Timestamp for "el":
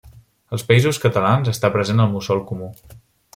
2.07-2.11